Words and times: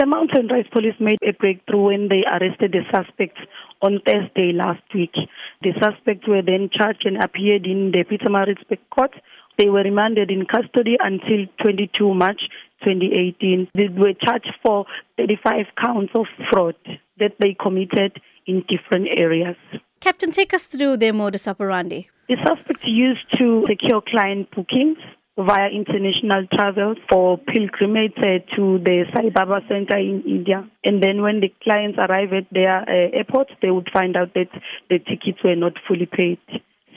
The 0.00 0.06
Mountain 0.06 0.48
Rise 0.48 0.64
Police 0.72 0.94
made 0.98 1.18
a 1.22 1.34
breakthrough 1.34 1.88
when 1.88 2.08
they 2.08 2.24
arrested 2.24 2.72
the 2.72 2.84
suspects 2.90 3.38
on 3.82 4.00
Thursday 4.06 4.50
last 4.50 4.80
week. 4.94 5.12
The 5.60 5.74
suspects 5.74 6.26
were 6.26 6.40
then 6.40 6.70
charged 6.72 7.04
and 7.04 7.22
appeared 7.22 7.66
in 7.66 7.92
the 7.92 8.04
Pietermaritzburg 8.08 8.78
court. 8.88 9.12
They 9.58 9.68
were 9.68 9.82
remanded 9.82 10.30
in 10.30 10.46
custody 10.46 10.96
until 11.00 11.44
22 11.60 12.14
March 12.14 12.40
2018. 12.82 13.68
They 13.74 13.88
were 13.88 14.14
charged 14.14 14.54
for 14.62 14.86
35 15.18 15.66
counts 15.76 16.12
of 16.14 16.24
fraud 16.50 16.76
that 17.18 17.34
they 17.38 17.54
committed 17.60 18.22
in 18.46 18.64
different 18.70 19.06
areas. 19.14 19.56
Captain, 20.00 20.30
take 20.30 20.54
us 20.54 20.64
through 20.64 20.96
their 20.96 21.12
modus 21.12 21.46
operandi. 21.46 22.08
The 22.26 22.36
suspects 22.46 22.84
used 22.86 23.26
to 23.36 23.66
secure 23.68 24.00
client 24.00 24.50
bookings 24.56 24.96
via 25.36 25.68
international 25.70 26.46
travel 26.52 26.94
for 27.10 27.38
pilgrimage 27.38 28.12
uh, 28.18 28.38
to 28.56 28.78
the 28.78 29.04
Sai 29.14 29.30
Baba 29.30 29.60
Center 29.68 29.96
in 29.96 30.22
India. 30.26 30.68
And 30.84 31.02
then 31.02 31.22
when 31.22 31.40
the 31.40 31.52
clients 31.62 31.98
arrive 31.98 32.32
at 32.32 32.46
their 32.50 32.82
uh, 32.82 33.16
airports, 33.16 33.52
they 33.62 33.70
would 33.70 33.88
find 33.92 34.16
out 34.16 34.34
that 34.34 34.48
the 34.88 34.98
tickets 34.98 35.38
were 35.44 35.56
not 35.56 35.74
fully 35.86 36.06
paid. 36.06 36.38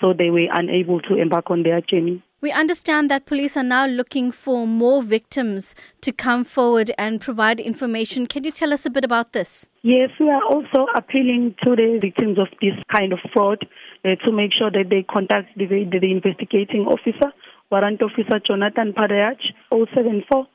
So 0.01 0.13
they 0.13 0.29
were 0.29 0.47
unable 0.51 0.99
to 1.01 1.15
embark 1.15 1.49
on 1.49 1.63
their 1.63 1.79
journey. 1.81 2.23
We 2.41 2.51
understand 2.51 3.09
that 3.09 3.25
police 3.25 3.55
are 3.55 3.63
now 3.63 3.85
looking 3.85 4.33
for 4.33 4.67
more 4.67 5.01
victims 5.01 5.75
to 6.01 6.11
come 6.11 6.43
forward 6.43 6.91
and 6.97 7.21
provide 7.21 7.57
information. 7.61 8.27
Can 8.27 8.43
you 8.43 8.51
tell 8.51 8.73
us 8.73 8.85
a 8.85 8.89
bit 8.89 9.05
about 9.05 9.31
this? 9.31 9.69
Yes, 9.81 10.09
we 10.19 10.29
are 10.29 10.43
also 10.43 10.87
appealing 10.93 11.55
to 11.63 11.77
the 11.77 11.99
victims 12.01 12.37
of 12.37 12.47
this 12.59 12.73
kind 12.93 13.13
of 13.13 13.19
fraud 13.31 13.65
uh, 14.03 14.15
to 14.25 14.31
make 14.33 14.51
sure 14.51 14.69
that 14.69 14.89
they 14.89 15.03
contact 15.03 15.57
the, 15.57 15.67
the 15.67 16.11
investigating 16.11 16.81
officer 16.81 17.31
Warrant 17.73 18.03
Officer 18.03 18.39
Jonathan 18.39 18.93
Padayach, 18.93 19.41
074 19.71 20.45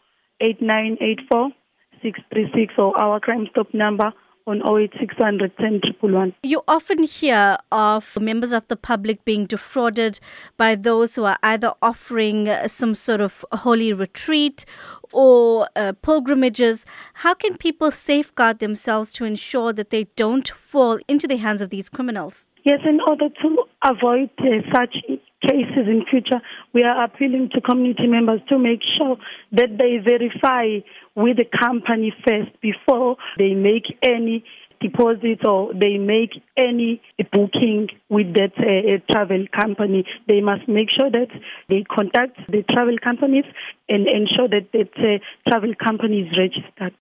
8984 0.41 1.51
636 2.01 2.75
or 2.79 2.97
our 3.03 3.19
Crime 3.19 3.49
Stop 3.51 3.75
number 3.75 4.13
on 4.47 4.63
08600 4.63 6.35
You 6.45 6.63
often 6.69 7.03
hear 7.03 7.59
of 7.73 8.17
members 8.21 8.53
of 8.53 8.69
the 8.69 8.77
public 8.77 9.25
being 9.25 9.47
defrauded 9.47 10.21
by 10.57 10.77
those 10.77 11.17
who 11.17 11.25
are 11.25 11.39
either 11.43 11.75
offering 11.83 12.49
some 12.69 12.95
sort 12.95 13.21
of 13.21 13.45
holy 13.51 13.93
retreat 13.93 14.65
or 15.13 15.69
uh, 15.75 15.95
pilgrimages. 16.01 16.87
How 17.15 17.35
can 17.35 17.57
people 17.57 17.91
safeguard 17.91 18.61
themselves 18.61 19.13
to 19.15 19.25
ensure 19.25 19.73
that 19.73 19.91
they 19.91 20.05
don't 20.15 20.49
fall 20.49 21.01
into 21.09 21.27
the 21.27 21.39
hands 21.39 21.63
of 21.63 21.71
these 21.71 21.89
criminals? 21.89 22.49
Yes, 22.63 22.79
in 22.89 23.01
order 23.09 23.29
to 23.29 23.65
avoid 23.85 24.31
uh, 24.39 24.45
such 24.73 24.95
cases 25.49 25.87
in 25.89 26.05
future, 26.11 26.41
we 26.75 26.83
are 26.83 27.05
appealing 27.05 27.51
to 27.55 27.61
community 27.61 28.07
members 28.07 28.41
to 28.49 28.59
make 28.59 28.81
sure 28.97 29.17
that 29.53 29.79
they 29.79 29.99
verify 29.99 30.79
with 31.15 31.39
the 31.39 31.49
company 31.59 32.13
first 32.27 32.51
before 32.61 33.17
they 33.39 33.55
make 33.55 33.87
any 34.03 34.45
deposit 34.81 35.45
or 35.45 35.73
they 35.75 35.99
make 35.99 36.31
any 36.57 37.01
booking 37.33 37.89
with 38.09 38.33
that 38.35 38.53
uh, 38.59 39.13
travel 39.13 39.45
company. 39.53 40.05
They 40.29 40.41
must 40.41 40.69
make 40.69 40.89
sure 40.91 41.11
that 41.11 41.29
they 41.69 41.85
contact 41.85 42.37
the 42.49 42.63
travel 42.71 42.97
companies 43.03 43.45
and 43.89 44.07
ensure 44.07 44.49
that 44.49 44.71
that 44.73 44.93
uh, 44.99 45.51
travel 45.51 45.75
company 45.75 46.21
is 46.21 46.37
registered. 46.37 46.95